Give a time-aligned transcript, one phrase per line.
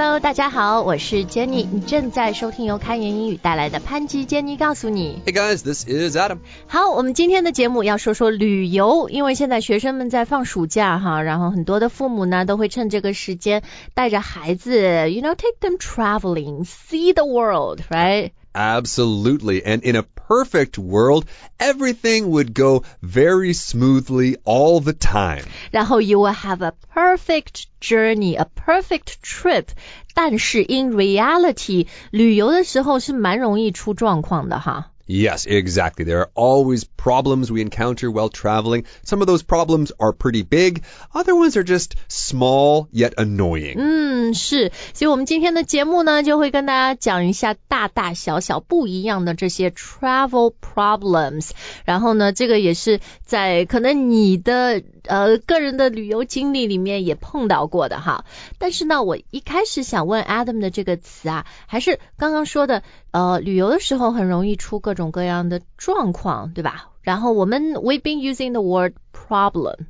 [0.00, 5.20] Hello，大家好，我是 Jenny，你正在收听由开言英语带来的潘吉 Jenny 告诉你。
[5.26, 6.38] Hey guys，this is Adam。
[6.68, 19.64] 好，我们今天的节目要说说旅游，因为现在学生们在放暑假哈，然后很多的父母呢都会趁这个时间带着孩子，you know，take them traveling，see the world，right？Absolutely.
[19.64, 21.25] And in a perfect world,
[21.59, 25.43] everything would go very smoothly all the time.
[25.71, 29.67] 然后 you will have a perfect journey, a perfect trip.
[30.13, 34.91] 但是 in reality，旅游的时候是蛮容易出状况的哈。
[35.07, 36.05] Yes, exactly.
[36.05, 38.85] There are always problems we encounter while traveling.
[39.03, 40.81] Some of those problems are pretty big.
[41.13, 43.75] Other ones are just small yet annoying.
[43.77, 51.49] 嗯，是，所以我们今天的节目呢，就会跟大家讲一下大大小小不一样的这些 travel problems。
[51.83, 58.23] 然后呢，这个也是在可能你的呃个人的旅游经历里面也碰到过的哈。
[58.57, 66.89] 但是呢，我一开始想问 Adam 的这个词啊，还是刚刚说的， 呃，旅游的时候很容易出各种各样的状况，对吧？
[67.01, 69.87] 然后我们 we've been using the word problem。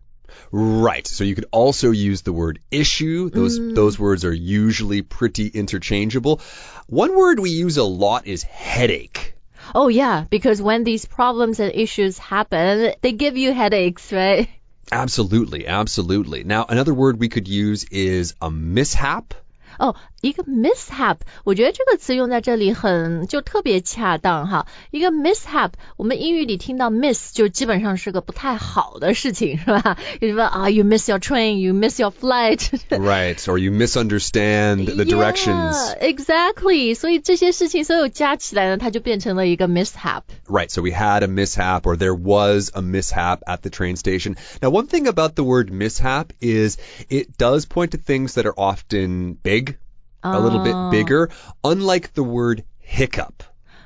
[0.51, 1.07] Right.
[1.07, 3.29] So you could also use the word issue.
[3.29, 6.39] Those those words are usually pretty interchangeable.
[6.87, 9.35] One word we use a lot is headache.
[9.75, 14.49] Oh yeah, because when these problems and issues happen, they give you headaches, right?
[14.91, 16.43] Absolutely, absolutely.
[16.43, 19.35] Now, another word we could use is a mishap.
[19.79, 24.67] 哦， 一个 mishap，我觉得这个词用在这里很就特别恰当哈。
[24.91, 29.97] 一个 mishap，我们英语里听到 miss 就基本上是个不太好的事情，是吧？
[30.19, 32.69] 比如说啊，you miss your train，you miss your flight。
[32.89, 33.37] Right.
[33.47, 35.75] Or you misunderstand the directions.
[35.75, 36.95] Yeah, exactly.
[36.95, 40.23] 所以这些事情所有加起来呢，它就变成了一个 mishap。
[40.47, 40.69] Right.
[40.69, 44.35] So we had a mishap or there was a mishap at the train station.
[44.61, 46.77] Now, one thing about the word mishap is
[47.09, 49.77] it does point to things that are often big,
[50.21, 51.29] a little bit bigger,
[51.61, 53.33] unlike the word hiccup.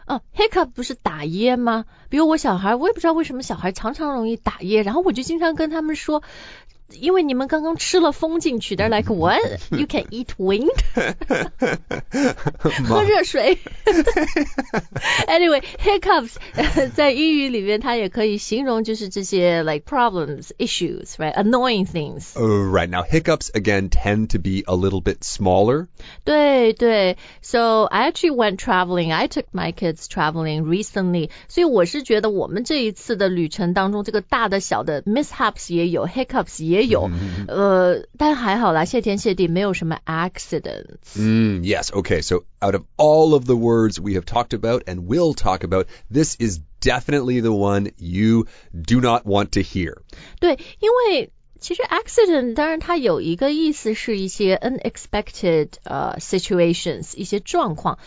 [0.06, 1.86] 哦，hiccup 不是打噎吗？
[2.10, 6.24] 比如我小孩，我也不知道为什么小孩常常容易打噎，然后我就经常跟他们说，
[6.98, 9.42] 因为你们刚刚吃了风进去，they're like what?
[9.72, 10.72] You can eat wind？
[12.88, 13.58] 喝热水。
[15.28, 21.34] anyway, hiccups 呃 在英语里面它也可以形容就是这些 like problems, issues, right?
[21.34, 22.40] Annoying things.
[22.40, 22.88] Oh, right.
[22.90, 25.88] Now, hiccups again tend to be a little bit smaller.
[26.24, 29.12] 对对，So I actually went traveling.
[29.12, 31.32] I took my kids traveling recently.
[31.50, 37.10] 所以我是觉得我们这一次的旅程当中，这个大的小的 mishaps 也有，hiccups 也 有，
[37.48, 41.16] 呃，但还好啦，谢天谢地，没有什么 accidents。
[41.16, 41.92] Mm, yes.
[41.92, 42.22] Okay.
[42.22, 45.88] So out of all of the words we have talked about and will talk about,
[46.12, 50.02] this is definitely the one you do not want to hear.
[50.40, 57.98] 对，因为其实 accident 当然它有一个意思是一些 unexpected 呃 situations 一些状况，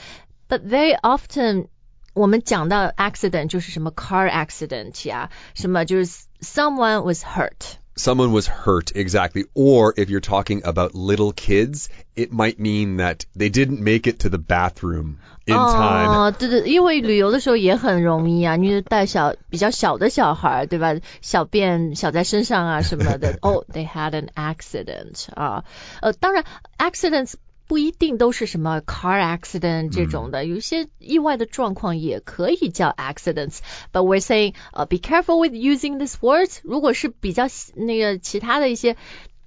[0.49, 1.67] but very often
[2.15, 7.79] 我们讲到 accident 就是什么 car accident 呀，什么就是 someone was hurt。
[7.97, 9.45] Someone was hurt, exactly.
[9.55, 14.21] Or if you're talking about little kids, it might mean that they didn't make it
[14.21, 16.09] to the bathroom in time.
[16.09, 20.99] 哦，对对，因为旅游的时候也很容易啊，你就带小比较小的小孩，对吧？
[21.21, 23.39] 小便小在身上啊什么的。
[23.43, 25.65] 哦、 t h e y had an accident 啊，
[26.01, 26.45] 呃，当然
[26.79, 27.35] accidents
[27.67, 36.59] 不一定都是什么 car accident 这种的，有一些意外的状况也可以叫 accidents。But we're saying，呃、b e careful with using this words。
[36.65, 38.97] 如果是比较那个其他的一些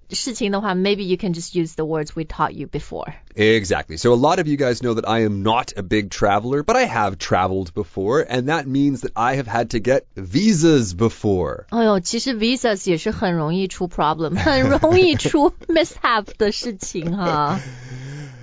[0.10, 3.14] 事情的话，maybe you can just use the words we taught you before。
[3.36, 3.98] Exactly.
[3.98, 6.76] So a lot of you guys know that I am not a big traveler, but
[6.78, 11.66] I have traveled before, and that means that I have had to get visas before.
[11.72, 17.60] 哎呦，其实 visas 也是很容易出 problem，很容易出 mishap 的事情哈。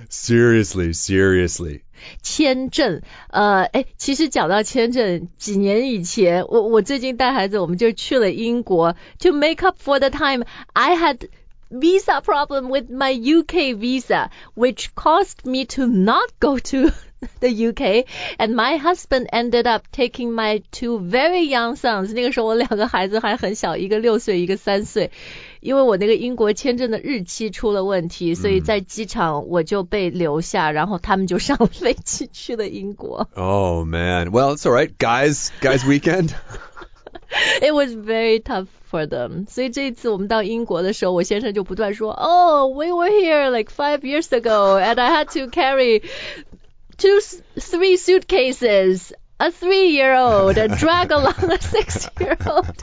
[0.09, 1.81] Seriously, seriously.
[2.23, 11.29] 签证，呃，哎，其实讲到签证，几年以前，我我最近带孩子，我们就去了英国，to make up for the time I had
[11.69, 16.91] visa problem with my UK visa, which caused me to not go to
[17.39, 18.07] the UK,
[18.39, 22.11] and my husband ended up taking my two very young sons.
[22.13, 25.11] 那个时候我两个孩子还很小，一个六岁，一个三岁。
[25.65, 33.27] 因为我那个英国签证的日期出了问题，所以在机场我就被留下，然后他们就上飞机去了英国。
[33.35, 34.31] Oh man.
[34.31, 35.49] Well, it's all right, guys.
[35.61, 36.31] Guys weekend.
[37.61, 39.45] It was very tough for them.
[39.47, 46.01] 所以这一次我们到英国的时候，我先生就不断说，Oh, we were here like five years ago, and I had to carry
[46.97, 47.21] two,
[47.55, 49.13] three suitcases.
[49.37, 52.75] A three-year-old and drag along a six-year-old，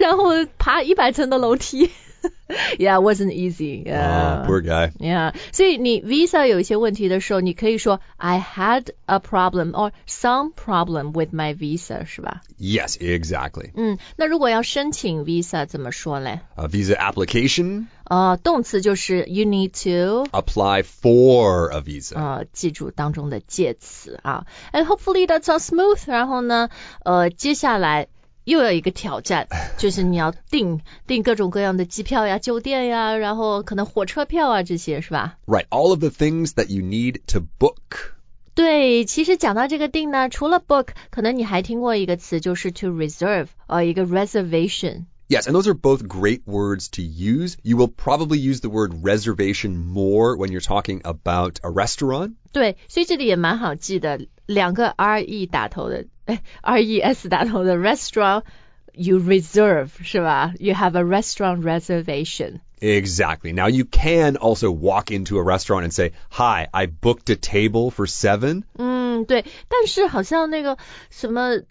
[0.00, 1.92] 然后爬一百层的楼梯。
[2.78, 3.82] yeah, it wasn't easy.
[3.86, 4.42] Yeah.
[4.42, 4.92] Oh, poor guy.
[4.98, 12.42] Yeah，所以你 visa 有一些问题的时候，你可以说 I had a problem or some problem with my visa，是吧？
[12.58, 13.70] Yes, exactly.
[13.74, 16.40] 嗯，那如果要申请 visa 怎么说嘞？
[16.56, 20.26] A visa application, 呃，动词就是 you need to。
[20.32, 22.16] apply for a visa.
[22.16, 24.44] 呃，记住当中的介词啊。
[24.72, 26.00] And hopefully that's all smooth。
[26.06, 26.68] 然后呢，
[27.04, 28.08] 呃，接下来
[28.44, 29.46] 又有一个挑战，
[29.78, 35.38] 就是你要订订各种各样的机票呀、酒店呀，然后可能火车票啊这些是吧？
[35.46, 38.14] Right, all of the things that you need to book.
[38.54, 45.04] 对，其实讲到这个订呢，除了 book，可能你还听过一个词，就是 to reserve，呃，一个 reservation。
[45.28, 47.56] Yes, and those are both great words to use.
[47.62, 52.32] You will probably use the word reservation more when you're talking about a restaurant.
[52.52, 60.52] 对，所以这里也蛮好记的，两个 R E 打头的，哎，R E S 打头的 restaurant。You reserve 是吧？
[60.58, 62.58] You have a restaurant reservation。
[62.80, 63.52] Exactly.
[63.52, 67.92] Now you can also walk into a restaurant and say, "Hi, I booked a table
[67.92, 70.76] for 7." 嗯，对，但是好像那个
[71.08, 71.62] 什么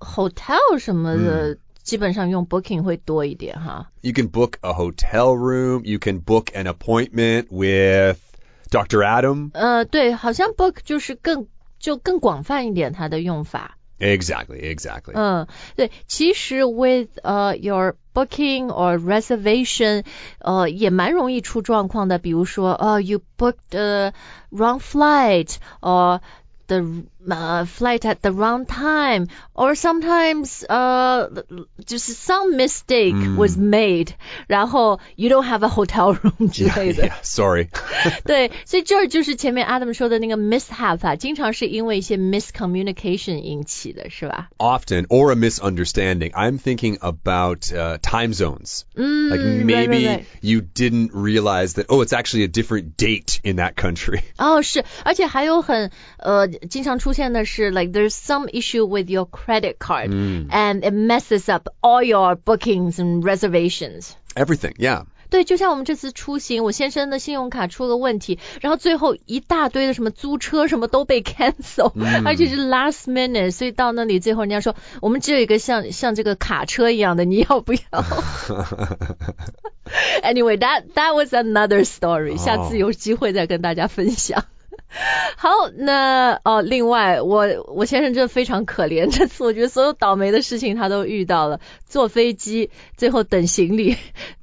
[0.00, 1.58] hotel 什么的，
[1.88, 3.90] 基本上用 booking 会多一点哈。
[4.00, 8.18] You can book a hotel room, you can book an appointment with
[8.70, 9.02] Dr.
[9.02, 9.50] Adam.
[9.52, 11.46] 呃，对，好像 book 就是更
[11.78, 13.76] 就更广泛一点它的用法。
[14.00, 15.12] Exactly, exactly.
[15.14, 15.46] 嗯，
[15.76, 20.04] 对，其实 with 呃、your booking or reservation，
[20.40, 22.18] 呃，也蛮容易出状况的。
[22.18, 24.12] 比如说，呃、y o u booked the
[24.50, 26.20] wrong flight or
[26.66, 26.80] the
[27.28, 31.30] uh, flight at the wrong time, or sometimes 呃、
[31.86, 34.08] 就是 some mistake was made，、
[34.46, 37.08] 然后 you don't have a hotel room 之类的。
[37.08, 37.68] yeah, sorry.
[38.24, 44.48] 对，所以这儿就是前面 Adam 说的那个 mishap 啊，经常是因为一些 miscommunication 引起的，是吧？
[44.58, 46.32] Often, or a misunderstanding.
[46.32, 48.84] I'm thinking about uh, time zones.
[48.94, 50.24] like right, maybe right, right.
[50.40, 54.22] you didn't realize that, oh, it's actually a different date in that country.
[54.36, 62.96] 哦，是，而且还有很呃经常出 现的是，like there's some issue with your credit card、and it messes up all your bookings
[62.96, 64.10] and reservations。
[64.34, 65.04] Everything, yeah.
[65.30, 71.92] 对，就像我们这次出行，我先生的信用卡出了问题，然后最后一大堆的什么租车什么都被 cancel，、
[72.24, 77.80] 而且是 last minute，所以到那里最后人家说我们只有一个像像这个卡车一样的，你要不要？
[80.22, 84.44] Anyway, that that was another story，、下次有机会再跟大家分享。
[85.36, 91.60] 好，那哦，另外，我我先生真的非常可怜，这次我觉得所有倒霉的事情他都遇到了。
[91.84, 93.96] 坐飞机，最后等行李，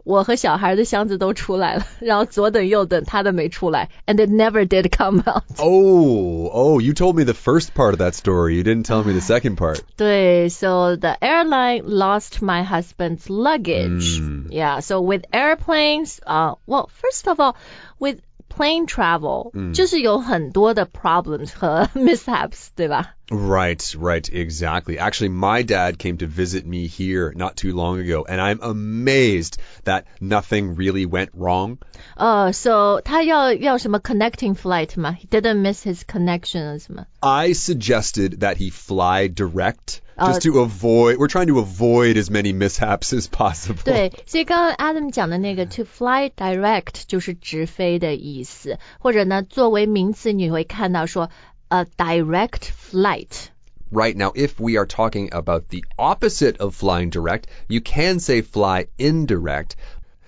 [0.03, 5.43] 我和小孩的箱子都出来了，然后左等右等，他的没出来，and it never did come out。
[5.57, 8.55] Oh, oh, you told me the first part of that story.
[8.55, 9.79] You didn't tell me the second part.
[9.97, 14.21] 对，so the airline lost my husband's luggage.
[14.49, 17.55] Yeah, so with airplanes, uh, well, first of all,
[17.99, 18.19] with
[18.55, 23.15] plane travel，、就是有很多的 problems 和 mishaps，对吧？
[23.29, 24.97] Right, right, exactly.
[24.99, 29.53] Actually, my dad came to visit me here not too long ago, and I'm amazed
[29.85, 31.77] that nothing really went wrong.
[32.17, 35.15] 呃、s o 他要要什么 connecting flight 吗？
[35.17, 37.05] He didn't miss his connection 什么？
[37.21, 42.53] I suggested that he fly direct just to avoid, we're trying to avoid as many
[42.53, 43.83] mishaps as possible.
[43.83, 51.29] 对，所以刚刚 Adam 讲的那个 to fly direct 就是直飞的意思，或者呢作为名词你会看到说
[51.69, 53.49] a direct flight。
[53.91, 58.41] Right now, if we are talking about the opposite of flying direct, you can say
[58.41, 59.75] fly indirect,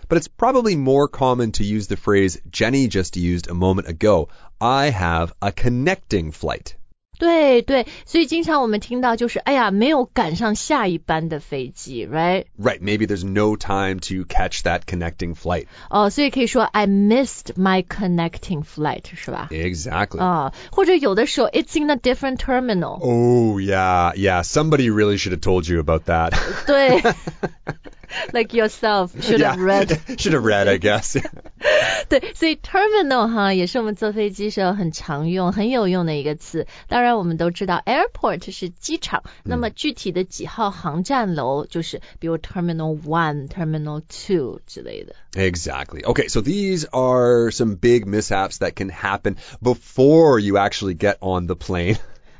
[0.09, 4.27] but it's probably more common to use the phrase Jenny just used a moment ago.
[4.59, 6.75] I have a connecting flight.
[7.19, 12.45] 对对，所以经常我们听到就是，哎呀，没有赶上下一班的飞机，right？
[12.59, 15.67] Right, maybe there's no time to catch that connecting flight.
[15.89, 19.47] 哦，所以可以说 I missed my connecting flight，是吧？
[19.51, 20.19] Exactly.
[20.19, 24.43] 啊，或者有的时候 it's in a different terminal， Oh, yeah, yeah.
[24.43, 26.33] Somebody really should have told you about that.
[26.65, 26.99] 对
[28.31, 31.17] ，like yourself should yeah, have read。should have read, I guess.
[32.09, 36.67] 对，所以 terminal 哈也是我们坐飞机时候很常用、很有用的一个词。
[36.87, 45.15] 当然，我们都知道 airport 是机场，那么具体的几号航站楼就是比如 terminal one、terminal two 之类的。
[45.33, 46.03] Exactly.
[46.03, 51.47] Okay, so these are some big mishaps that can happen before you actually get on
[51.47, 51.97] the plane.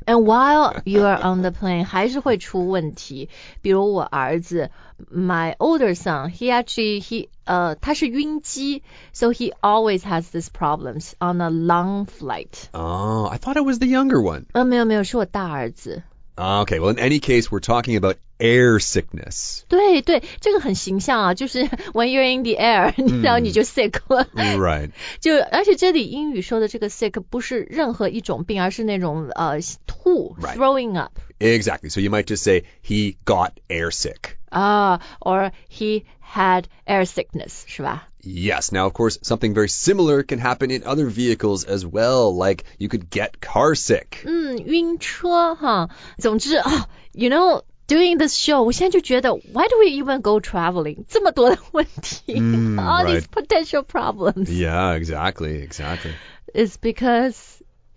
[0.08, 3.30] And while you are on the plane，还是会出问题。
[3.62, 4.70] 比如我儿子，
[5.10, 8.82] my older son，he actually he 呃他是晕机，
[9.14, 12.68] so he always has these problems on a long flight。
[12.72, 14.44] Oh, I thought it was the younger one.
[14.52, 16.02] 呃，没有没有，是我大儿子。
[16.36, 19.62] Okay, well, in any case, we're talking about air sickness.
[19.68, 22.92] 对对，这个很形象啊，就是 when you're in the air，、
[23.22, 24.26] 然后你就 sick 了。
[24.34, 24.90] Right.
[25.20, 29.60] 就而且这里英语说的这个 sick 不是任何一种病，而是那种呃
[30.08, 30.54] 吐 Right.
[30.56, 31.90] throwing up Exactly.
[31.90, 34.38] So you might just say, he got air sick.
[34.50, 38.08] 啊、or he had air sickness 是吧？
[38.22, 38.72] Yes.
[38.72, 42.34] Now, of course, something very similar can happen in other vehicles as well.
[42.34, 44.22] Like you could get car sick.
[44.24, 45.90] 嗯，晕车哈。
[46.18, 51.04] 总之啊，you know。Doing this show，我现在就觉得，Why do we even go traveling？
[51.06, 53.30] 这么多的问题、嗯 a l l these right.
[53.30, 54.46] potential problems。
[54.46, 56.14] Yeah, exactly, exactly.
[56.54, 57.36] is because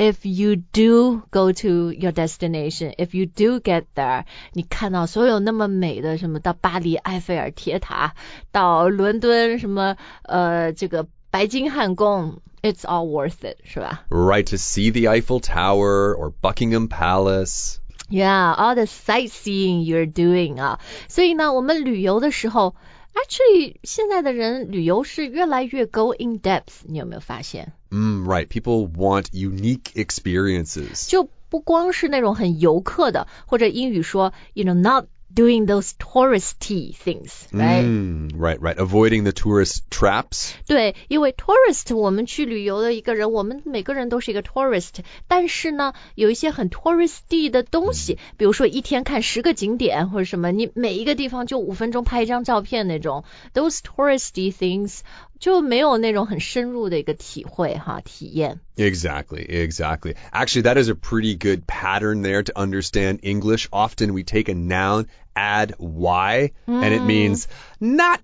[0.01, 8.13] if you do go to your destination, if you do get there，你看到所有那么美的什么到巴黎埃菲尔铁塔，
[8.51, 17.77] 到伦敦什么呃这个白金汉宫，it's all worth it，是吧 Right, to see the Eiffel Tower or Buckingham Palace.
[18.09, 22.75] ？Yeah, all the sightseeing you're doing 啊，所以呢，我们旅游的时候。
[23.17, 27.73] Actually，现在的人旅游是越来越 go in depth，你有没有发现？
[27.91, 28.47] Mm, right.
[28.47, 31.09] People want unique experiences.
[31.09, 38.75] 就不光是那种很游客的，或者英语说，you know not doing those touristy things，right？、 Mm, right, right.
[38.75, 40.51] Avoiding the tourist traps.
[40.65, 44.95] 对，因为 tourist 我们去旅游的一个人，我们每个人都是一个 tourist，
[45.27, 53.23] 但是呢，有一些很 touristy 的东西，比如说一天看十个景点或者什么，你每一个地方就五分钟拍一张照片那种，
[53.53, 54.99] those touristy things
[55.41, 58.59] 就没有那种很深入的一个体会哈体验。
[58.75, 60.15] Exactly, exactly.
[60.31, 63.67] Actually, that is a pretty good pattern there to understand English.
[63.71, 67.47] Often we take a noun, add y, and it means
[67.79, 68.19] not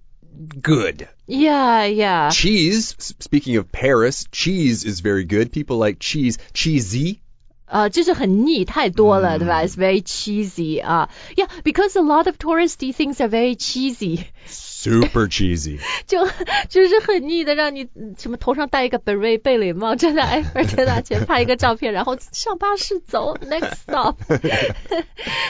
[0.61, 1.07] good.
[1.27, 2.29] Yeah, yeah.
[2.31, 5.51] Cheese, s- speaking of Paris, cheese is very good.
[5.51, 6.37] People like cheese.
[6.53, 7.21] Cheesy.
[7.67, 9.63] 呃，就是很腻，太多了，对吧？
[9.63, 15.79] It's very cheesy 啊、Yeah, because a lot of touristy things are very cheesy， Super cheesy.
[16.05, 16.27] 就
[16.69, 24.17] 就是很腻的，让你嗯什么头上戴一个 beret 贝雷帽，站在埃菲尔铁塔前拍一个照片，然后上巴士走，next stop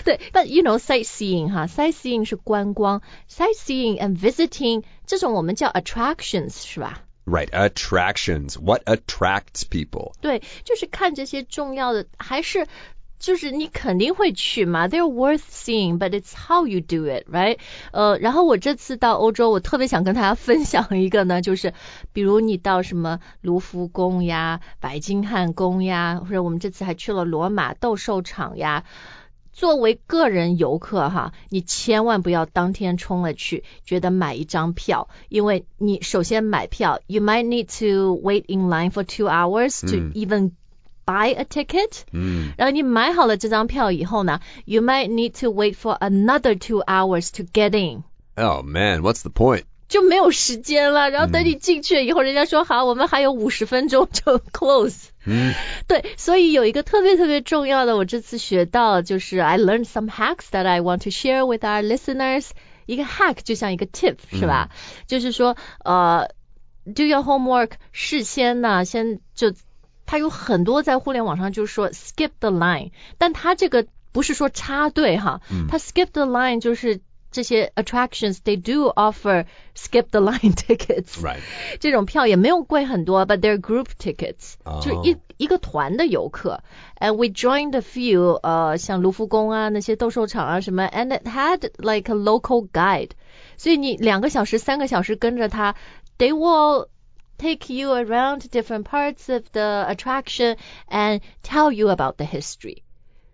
[0.05, 7.01] 。对，but you know sightseeing 哈，sightseeing 是观光，sightseeing and visiting 这种我们叫 attractions 是吧？
[7.27, 7.49] Right.
[7.53, 8.55] Attractions.
[8.59, 10.11] What attracts people?
[10.19, 12.67] 对，就是看这些重要的，还是
[13.17, 17.59] 就是你肯定会去嘛，they're worth seeing, but it's how you do it, right？
[17.93, 21.73] 呃，然后我这次到欧洲，我特别想跟大家分享一个呢，就是
[22.11, 28.83] 比如你到什么卢浮宫呀、白金汉宫呀，或者我们这次还去了罗马斗兽场呀。
[29.57, 40.51] 作为个人游客哈，你千万不要当天冲了去，觉得买一张票，因为你首先买票，you might need to wait in line for two hours to even
[41.05, 42.01] buy a ticket。
[42.11, 42.53] Mm.
[42.57, 48.03] 然后你买好了这张票以后呢，you might need to wait for another two hours to get in。
[48.35, 49.65] Oh man, what's the point?
[49.88, 55.06] 就没有时间了，然后等你进去以后，人家说好，我们还有五十分钟就 close。
[55.24, 55.54] Mm.
[55.86, 62.50] 对，所以有一个特别特别重要的，我这次学到就是 I learned some hacks that I want to share with our listeners。
[62.84, 64.68] 一个 hack 就像一个 tip 是吧？
[65.06, 66.28] 就是说呃
[66.94, 69.54] ，do your homework，事先呢先就，
[70.04, 75.40] 它有很多在互联网上就是说 skip the line，但它这个不是说插队哈，
[75.70, 77.00] 它 skip the line 就是。
[77.31, 81.39] 这些 attractions they do offer skip the line tickets， Right.
[81.79, 86.61] 这种票也没有贵很多，but they're group tickets，、哦就是一一个团的游客。
[86.99, 93.09] And we joined a few，呃，像卢浮宫啊那些斗兽场啊什么，and it had like a local guide，
[93.57, 95.75] 所以你两个小时、三个小时跟着他，
[96.19, 96.87] they will
[97.39, 102.83] take you around different parts of the attraction and tell you about the history，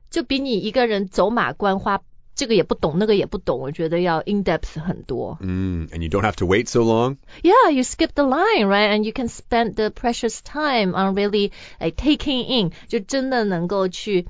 [0.09, 2.01] 就比你一个人走马观花。
[2.35, 5.37] 这个也不懂，那个也不懂，我觉得要 in depth 很多。
[5.41, 5.87] Mm.
[5.89, 7.17] And you don't have to wait so long.
[7.43, 8.89] Yeah, you skip the line, right?
[8.97, 11.51] And you can spend the precious time on really
[11.81, 14.27] like taking in，就真的能够去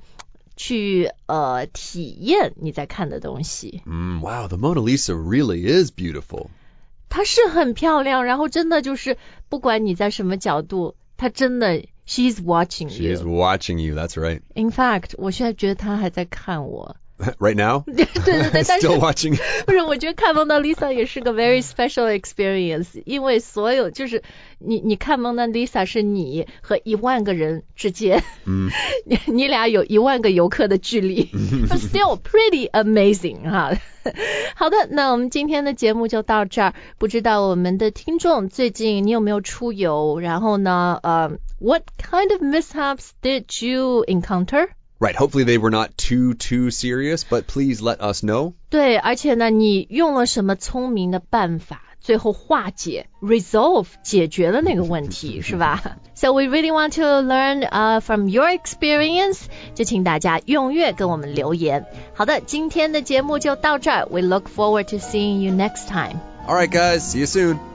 [0.56, 3.84] 去呃体验你在看的东西。
[3.86, 6.48] Mm, wow, the Mona Lisa really is beautiful.
[7.10, 9.18] 它是很漂亮，然后真的就是
[9.50, 13.30] 不管你在什么角度，它真的 she's watching She is you.
[13.30, 13.94] watching you.
[13.94, 14.42] That's right.
[14.56, 16.96] In fact，我现在觉得她还在看我。
[17.40, 17.84] right now?
[17.86, 19.38] 对 对对，但是 Still watching.
[19.66, 24.24] 不是，我觉得看蒙娜丽莎也是个 very special experience，因为所有就是
[24.58, 28.70] 你你看蒙娜丽莎是你和一万个人之间，嗯
[29.06, 31.26] 你你俩有一万个游客的距离，
[31.68, 33.74] but still pretty amazing 哈。
[34.56, 36.74] 好的，那我们今天的节目就到这儿。
[36.98, 40.20] 不知道我们的听众最近你有没有出游？
[40.20, 44.70] 然后呢，呃，what kind of mishaps did you encounter？
[45.00, 45.16] Right.
[45.16, 48.54] Hopefully they were not too too serious, but please let us know.
[48.70, 55.98] 对，而且呢，你用了什么聪明的办法，最后化解 resolve 解决了那个问题，是吧？
[56.16, 59.40] So we really want to learn uh from your experience，
[59.74, 61.86] 就请大家踊跃跟我们留言。
[62.14, 64.06] 好的，今天的节目就到这儿。
[64.12, 66.20] We look forward to seeing you next time.
[66.46, 67.00] All right, guys.
[67.00, 67.73] See you soon.